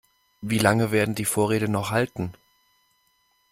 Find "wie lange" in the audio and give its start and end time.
0.41-0.89